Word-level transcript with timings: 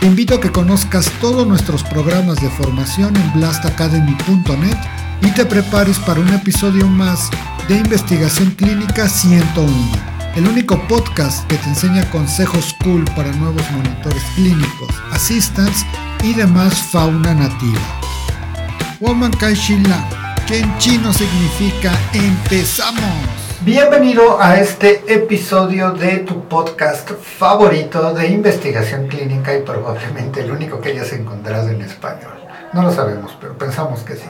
Te 0.00 0.06
invito 0.06 0.34
a 0.34 0.40
que 0.40 0.52
conozcas 0.52 1.10
todos 1.20 1.46
nuestros 1.46 1.82
programas 1.82 2.40
de 2.40 2.50
formación 2.50 3.16
en 3.16 3.32
blastacademy.net 3.32 4.76
y 5.22 5.30
te 5.30 5.44
prepares 5.46 5.98
para 5.98 6.20
un 6.20 6.28
episodio 6.28 6.86
más 6.86 7.30
de 7.68 7.76
Investigación 7.78 8.50
Clínica 8.52 9.08
101, 9.08 9.72
el 10.36 10.46
único 10.46 10.78
podcast 10.86 11.46
que 11.48 11.56
te 11.56 11.68
enseña 11.68 12.08
consejos 12.10 12.76
cool 12.84 13.04
para 13.16 13.32
nuevos 13.32 13.62
monitores 13.72 14.22
clínicos, 14.34 14.90
assistants 15.12 15.84
y 16.22 16.34
demás 16.34 16.74
fauna 16.74 17.34
nativa. 17.34 17.80
Woman 19.00 19.32
Kaishila, 19.32 20.34
que 20.46 20.60
en 20.60 20.78
chino 20.78 21.12
significa 21.12 21.92
empezamos. 22.12 23.45
Bienvenido 23.66 24.40
a 24.40 24.60
este 24.60 25.12
episodio 25.12 25.90
de 25.90 26.18
tu 26.18 26.44
podcast 26.44 27.10
favorito 27.10 28.14
de 28.14 28.28
investigación 28.28 29.08
clínica 29.08 29.58
y 29.58 29.62
probablemente 29.62 30.42
el 30.42 30.52
único 30.52 30.80
que 30.80 30.90
hayas 30.90 31.12
encontrado 31.12 31.70
en 31.70 31.82
español. 31.82 32.34
No 32.72 32.82
lo 32.82 32.92
sabemos, 32.92 33.36
pero 33.40 33.58
pensamos 33.58 34.04
que 34.04 34.14
sí. 34.14 34.28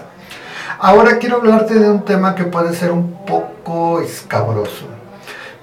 Ahora 0.78 1.18
quiero 1.18 1.37
hablarte 1.37 1.74
de 1.74 1.90
un 1.90 2.02
tema 2.02 2.34
que 2.34 2.45
puede 2.45 2.74
ser 2.74 2.90
un 2.90 3.26
poco 3.26 4.01
escabroso. 4.01 4.87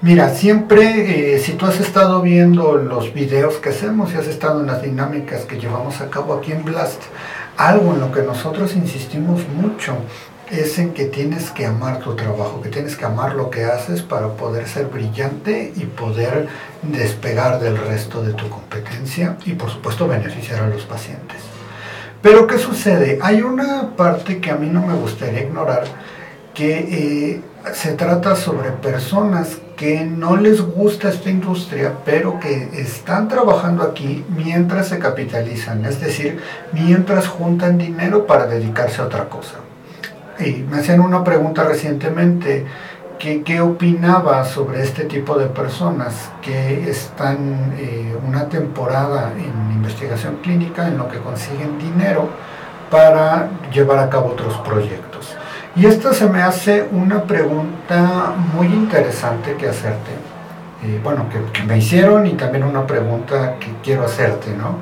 Mira, 0.02 0.32
siempre 0.32 1.34
eh, 1.34 1.40
si 1.40 1.54
tú 1.54 1.66
has 1.66 1.80
estado 1.80 2.22
viendo 2.22 2.76
los 2.76 3.12
videos 3.12 3.56
que 3.56 3.70
hacemos 3.70 4.14
y 4.14 4.18
has 4.18 4.28
estado 4.28 4.60
en 4.60 4.68
las 4.68 4.82
dinámicas 4.82 5.46
que 5.46 5.58
llevamos 5.58 6.00
a 6.00 6.10
cabo 6.10 6.34
aquí 6.34 6.52
en 6.52 6.64
Blast, 6.64 7.02
algo 7.56 7.92
en 7.92 7.98
lo 7.98 8.12
que 8.12 8.22
nosotros 8.22 8.76
insistimos 8.76 9.40
mucho 9.48 9.96
es 10.50 10.78
en 10.78 10.92
que 10.92 11.06
tienes 11.06 11.50
que 11.50 11.66
amar 11.66 12.00
tu 12.00 12.14
trabajo, 12.14 12.60
que 12.60 12.68
tienes 12.68 12.96
que 12.96 13.04
amar 13.04 13.34
lo 13.34 13.50
que 13.50 13.64
haces 13.64 14.02
para 14.02 14.28
poder 14.28 14.68
ser 14.68 14.86
brillante 14.86 15.72
y 15.74 15.84
poder 15.84 16.48
despegar 16.82 17.60
del 17.60 17.76
resto 17.76 18.22
de 18.22 18.34
tu 18.34 18.48
competencia 18.48 19.36
y 19.44 19.52
por 19.52 19.70
supuesto 19.70 20.06
beneficiar 20.06 20.62
a 20.62 20.68
los 20.68 20.84
pacientes. 20.84 21.38
Pero 22.22 22.46
¿qué 22.46 22.58
sucede? 22.58 23.18
Hay 23.22 23.42
una 23.42 23.96
parte 23.96 24.40
que 24.40 24.50
a 24.50 24.56
mí 24.56 24.68
no 24.68 24.86
me 24.86 24.94
gustaría 24.94 25.42
ignorar, 25.42 25.84
que 26.54 26.78
eh, 26.78 27.40
se 27.72 27.92
trata 27.92 28.36
sobre 28.36 28.70
personas 28.70 29.58
que 29.76 30.04
no 30.04 30.36
les 30.36 30.60
gusta 30.60 31.08
esta 31.08 31.28
industria, 31.28 31.92
pero 32.04 32.38
que 32.38 32.70
están 32.74 33.28
trabajando 33.28 33.82
aquí 33.82 34.24
mientras 34.28 34.88
se 34.88 34.98
capitalizan, 34.98 35.84
es 35.84 36.00
decir, 36.00 36.40
mientras 36.72 37.26
juntan 37.26 37.76
dinero 37.76 38.26
para 38.26 38.46
dedicarse 38.46 39.02
a 39.02 39.06
otra 39.06 39.28
cosa. 39.28 39.63
Me 40.38 40.78
hacían 40.78 41.00
una 41.00 41.22
pregunta 41.22 41.62
recientemente, 41.64 42.66
¿qué, 43.18 43.60
opinaba 43.60 44.44
sobre 44.44 44.82
este 44.82 45.04
tipo 45.04 45.38
de 45.38 45.46
personas 45.46 46.30
que 46.42 46.90
están 46.90 47.74
eh, 47.78 48.16
una 48.26 48.48
temporada 48.48 49.32
en 49.36 49.72
investigación 49.72 50.38
clínica 50.42 50.88
en 50.88 50.98
lo 50.98 51.08
que 51.08 51.18
consiguen 51.18 51.78
dinero 51.78 52.28
para 52.90 53.48
llevar 53.72 54.00
a 54.00 54.10
cabo 54.10 54.30
otros 54.30 54.56
proyectos? 54.58 55.36
Y 55.76 55.86
esta 55.86 56.12
se 56.12 56.28
me 56.28 56.42
hace 56.42 56.88
una 56.90 57.22
pregunta 57.22 58.34
muy 58.54 58.66
interesante 58.66 59.54
que 59.54 59.68
hacerte. 59.68 60.10
Eh, 60.84 61.00
bueno, 61.02 61.26
que, 61.30 61.62
me 61.62 61.78
hicieron 61.78 62.26
y 62.26 62.34
también 62.34 62.64
una 62.64 62.86
pregunta 62.86 63.56
que 63.58 63.68
quiero 63.82 64.04
hacerte, 64.04 64.50
¿no? 64.50 64.78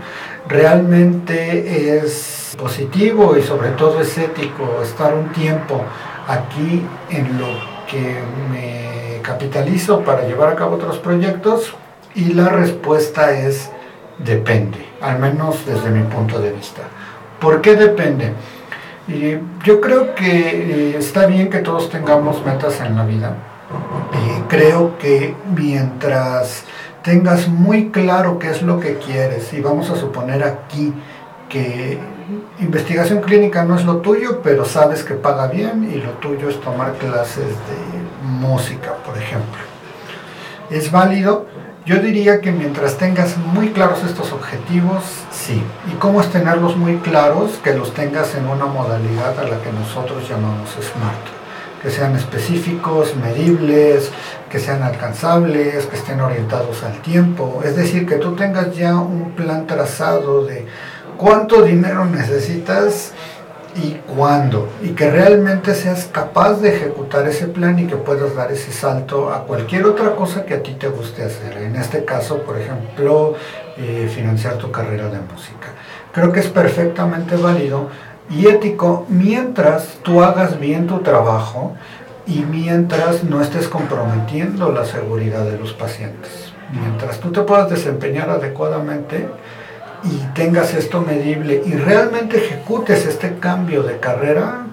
Realmente 0.48 1.98
es 1.98 2.54
positivo 2.58 3.36
y 3.36 3.42
sobre 3.42 3.70
todo 3.70 4.00
es 4.00 4.16
ético 4.18 4.80
estar 4.82 5.14
un 5.14 5.28
tiempo 5.32 5.82
aquí 6.26 6.84
en 7.10 7.38
lo 7.38 7.48
que 7.88 8.18
me 8.50 9.20
capitalizo 9.22 10.00
para 10.00 10.26
llevar 10.26 10.50
a 10.50 10.56
cabo 10.56 10.76
otros 10.76 10.98
proyectos 10.98 11.74
y 12.14 12.34
la 12.34 12.48
respuesta 12.48 13.32
es 13.32 13.70
depende, 14.18 14.78
al 15.00 15.18
menos 15.18 15.64
desde 15.64 15.90
mi 15.90 16.02
punto 16.04 16.38
de 16.38 16.52
vista. 16.52 16.82
¿Por 17.40 17.60
qué 17.60 17.74
depende? 17.76 18.32
Y 19.08 19.36
yo 19.64 19.80
creo 19.80 20.14
que 20.14 20.92
eh, 20.92 20.96
está 20.98 21.26
bien 21.26 21.50
que 21.50 21.58
todos 21.58 21.90
tengamos 21.90 22.44
metas 22.44 22.80
en 22.80 22.96
la 22.96 23.04
vida. 23.04 23.34
Y 24.12 24.42
creo 24.42 24.96
que 24.98 25.34
mientras 25.54 26.64
tengas 27.02 27.48
muy 27.48 27.90
claro 27.90 28.38
qué 28.38 28.50
es 28.50 28.62
lo 28.62 28.80
que 28.80 28.96
quieres, 28.96 29.52
y 29.52 29.60
vamos 29.60 29.90
a 29.90 29.96
suponer 29.96 30.42
aquí 30.42 30.92
que 31.48 31.98
investigación 32.60 33.20
clínica 33.20 33.64
no 33.64 33.76
es 33.76 33.84
lo 33.84 33.98
tuyo, 33.98 34.40
pero 34.42 34.64
sabes 34.64 35.04
que 35.04 35.14
paga 35.14 35.48
bien 35.48 35.90
y 35.92 35.96
lo 35.96 36.12
tuyo 36.12 36.48
es 36.48 36.60
tomar 36.60 36.94
clases 36.94 37.46
de 37.46 38.26
música, 38.26 38.94
por 39.04 39.18
ejemplo. 39.18 39.60
¿Es 40.70 40.90
válido? 40.90 41.46
Yo 41.84 41.98
diría 41.98 42.40
que 42.40 42.52
mientras 42.52 42.96
tengas 42.96 43.36
muy 43.36 43.70
claros 43.70 44.04
estos 44.04 44.32
objetivos, 44.32 45.02
sí. 45.30 45.62
¿Y 45.92 45.96
cómo 45.96 46.20
es 46.20 46.30
tenerlos 46.30 46.76
muy 46.76 46.96
claros? 46.98 47.58
Que 47.62 47.74
los 47.74 47.92
tengas 47.92 48.34
en 48.36 48.46
una 48.46 48.66
modalidad 48.66 49.38
a 49.38 49.42
la 49.42 49.60
que 49.60 49.72
nosotros 49.72 50.28
llamamos 50.28 50.70
SMART 50.70 51.42
que 51.82 51.90
sean 51.90 52.14
específicos, 52.14 53.16
medibles, 53.16 54.12
que 54.52 54.58
sean 54.58 54.82
alcanzables, 54.82 55.86
que 55.86 55.96
estén 55.96 56.20
orientados 56.20 56.84
al 56.84 57.00
tiempo. 57.00 57.62
Es 57.64 57.74
decir, 57.74 58.06
que 58.06 58.16
tú 58.16 58.36
tengas 58.36 58.76
ya 58.76 58.96
un 58.96 59.32
plan 59.32 59.66
trazado 59.66 60.44
de 60.44 60.66
cuánto 61.16 61.62
dinero 61.62 62.04
necesitas 62.04 63.14
y 63.74 63.92
cuándo. 64.14 64.68
Y 64.82 64.90
que 64.90 65.10
realmente 65.10 65.74
seas 65.74 66.04
capaz 66.04 66.60
de 66.60 66.76
ejecutar 66.76 67.26
ese 67.26 67.46
plan 67.46 67.78
y 67.78 67.86
que 67.86 67.96
puedas 67.96 68.34
dar 68.34 68.52
ese 68.52 68.72
salto 68.72 69.32
a 69.32 69.44
cualquier 69.44 69.86
otra 69.86 70.14
cosa 70.14 70.44
que 70.44 70.52
a 70.52 70.62
ti 70.62 70.74
te 70.74 70.88
guste 70.88 71.24
hacer. 71.24 71.56
En 71.56 71.74
este 71.74 72.04
caso, 72.04 72.42
por 72.42 72.60
ejemplo, 72.60 73.34
eh, 73.78 74.12
financiar 74.14 74.58
tu 74.58 74.70
carrera 74.70 75.04
de 75.04 75.18
música. 75.20 75.68
Creo 76.12 76.30
que 76.30 76.40
es 76.40 76.48
perfectamente 76.48 77.36
válido 77.36 77.88
y 78.28 78.48
ético 78.48 79.06
mientras 79.08 79.98
tú 80.02 80.22
hagas 80.22 80.60
bien 80.60 80.86
tu 80.86 80.98
trabajo 80.98 81.74
y 82.26 82.40
mientras 82.40 83.24
no 83.24 83.40
estés 83.40 83.68
comprometiendo 83.68 84.72
la 84.72 84.84
seguridad 84.84 85.44
de 85.44 85.58
los 85.58 85.72
pacientes. 85.72 86.52
Mientras 86.72 87.20
tú 87.20 87.30
te 87.32 87.42
puedas 87.42 87.68
desempeñar 87.68 88.30
adecuadamente 88.30 89.28
y 90.04 90.16
tengas 90.34 90.74
esto 90.74 91.00
medible 91.02 91.62
y 91.64 91.74
realmente 91.74 92.38
ejecutes 92.38 93.06
este 93.06 93.38
cambio 93.38 93.82
de 93.82 93.98
carrera, 93.98 94.66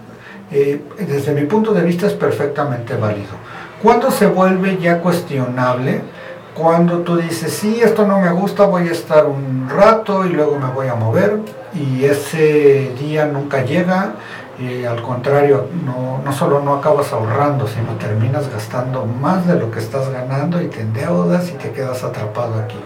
eh, 0.51 0.81
desde 0.97 1.33
mi 1.33 1.45
punto 1.45 1.73
de 1.73 1.83
vista 1.83 2.07
es 2.07 2.13
perfectamente 2.13 2.95
válido. 2.95 3.33
Cuando 3.81 4.11
se 4.11 4.27
vuelve 4.27 4.77
ya 4.77 4.99
cuestionable, 4.99 6.01
cuando 6.53 6.99
tú 6.99 7.17
dices, 7.17 7.53
sí, 7.53 7.79
esto 7.81 8.05
no 8.05 8.19
me 8.19 8.31
gusta, 8.31 8.65
voy 8.65 8.87
a 8.87 8.91
estar 8.91 9.25
un 9.25 9.69
rato 9.69 10.25
y 10.25 10.29
luego 10.29 10.59
me 10.59 10.71
voy 10.71 10.87
a 10.87 10.95
mover 10.95 11.39
y 11.73 12.05
ese 12.05 12.91
día 12.99 13.25
nunca 13.25 13.63
llega 13.63 14.13
y 14.59 14.83
al 14.83 15.01
contrario, 15.01 15.67
no, 15.85 16.21
no 16.23 16.33
solo 16.33 16.61
no 16.61 16.75
acabas 16.75 17.13
ahorrando, 17.13 17.67
sino 17.67 17.93
terminas 17.93 18.51
gastando 18.51 19.05
más 19.05 19.47
de 19.47 19.55
lo 19.55 19.71
que 19.71 19.79
estás 19.79 20.09
ganando 20.09 20.61
y 20.61 20.67
te 20.67 20.81
endeudas 20.81 21.49
y 21.49 21.53
te 21.53 21.71
quedas 21.71 22.03
atrapado 22.03 22.59
aquí. 22.59 22.79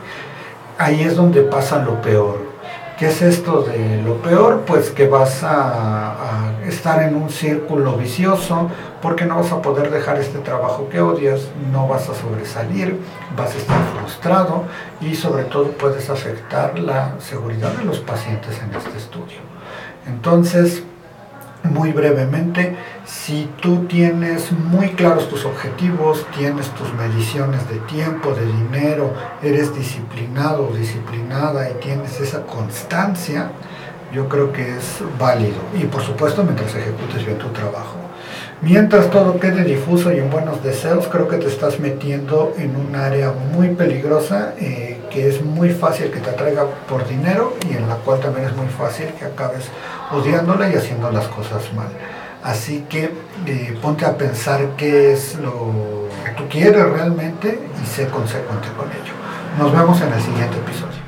Ahí 0.78 1.01
es 1.01 1.16
donde 1.16 1.41
pasa 1.41 1.79
lo 1.79 2.01
peor 2.01 2.53
¿Qué 2.97 3.07
es 3.07 3.23
esto 3.23 3.63
de 3.63 4.03
lo 4.03 4.22
peor? 4.22 4.61
Pues 4.67 4.91
que 4.91 5.08
vas 5.08 5.43
a, 5.43 6.52
estar 6.66 7.03
en 7.03 7.16
un 7.16 7.29
círculo 7.29 7.97
vicioso 7.97 8.69
porque 9.02 9.26
no 9.26 9.35
vas 9.35 9.52
a 9.52 9.61
poder 9.61 9.91
dejar 9.91 10.17
este 10.19 10.40
trabajo 10.40 10.87
que 10.90 11.02
odias, 11.02 11.49
no 11.72 11.87
vas 11.87 12.08
a 12.08 12.14
sobresalir, 12.14 12.97
vas 13.35 13.53
a 13.53 13.58
estar 13.58 13.78
frustrado 13.97 14.64
y 15.02 15.16
sobre 15.16 15.43
todo 15.43 15.72
puedes 15.72 16.09
afectar 16.09 16.79
la 16.79 17.16
seguridad 17.19 17.72
de 17.72 17.84
los 17.84 17.99
pacientes 17.99 18.58
en 18.61 18.73
este 18.73 18.97
estudio. 18.97 19.40
Entonces, 20.08 20.84
muy 21.64 21.92
brevemente, 21.92 22.76
si 23.06 23.50
tú 23.62 23.86
tienes 23.86 24.52
muy 24.52 24.90
claros 24.90 25.30
tus 25.30 25.46
objetivos, 25.46 26.26
tienes 26.38 26.70
tus 26.72 26.94
mediciones 26.94 27.68
de 27.70 27.78
tiempo, 27.80 28.34
de 28.34 28.46
dinero, 28.46 29.14
eres 29.42 29.74
disciplinado 29.76 30.72
disciplinada 30.78 31.70
y 31.70 31.74
tienes 31.76 32.20
esa 32.20 32.44
constancia, 32.44 33.52
yo 34.14 34.28
creo 34.30 34.52
que 34.52 34.78
es 34.78 35.00
válido. 35.20 35.58
Y 35.74 35.86
por 35.86 36.02
supuesto 36.02 36.44
mientras 36.44 36.76
ejecutes 36.76 37.26
bien 37.26 37.38
tu 37.38 37.48
trabajo. 37.50 37.98
Mientras 38.62 39.10
todo 39.10 39.40
quede 39.40 39.64
difuso 39.64 40.14
y 40.14 40.20
en 40.20 40.30
buenos 40.30 40.64
deseos, 40.64 41.08
creo 41.08 41.28
que 41.28 41.38
te 41.38 41.48
estás 41.48 41.80
metiendo 41.80 42.54
en 42.58 42.76
un 42.76 42.96
área 42.96 43.34
muy 43.54 43.70
peligrosa 43.70 44.54
eh, 44.58 45.00
que 45.14 45.30
es 45.30 45.44
muy 45.44 45.70
fácil 45.70 46.10
que 46.10 46.20
te 46.20 46.30
atraiga 46.32 46.66
por 46.90 47.08
dinero 47.08 47.56
y 47.70 47.78
en 47.78 47.88
la 47.88 47.96
cual 47.98 48.20
también 48.20 48.48
es 48.48 48.56
muy 48.56 48.68
fácil 48.68 49.08
que 49.20 49.26
acabes 49.26 49.70
odiándola 50.12 50.70
y 50.70 50.76
haciendo 50.76 51.12
las 51.12 51.28
cosas 51.28 51.72
mal. 51.74 51.90
Así 52.44 52.86
que 52.90 53.14
eh, 53.46 53.78
ponte 53.82 54.06
a 54.06 54.18
pensar 54.18 54.70
qué 54.76 55.14
es 55.14 55.36
lo 55.36 55.72
que 56.26 56.32
tú 56.32 56.50
quieres 56.50 56.90
realmente 56.90 57.60
y 57.82 57.86
sé 57.86 58.08
consecuente 58.08 58.68
con 58.76 58.88
ello. 58.90 59.14
Nos 59.58 59.72
vemos 59.72 60.02
en 60.02 60.12
el 60.12 60.22
siguiente 60.22 60.58
episodio. 60.58 61.03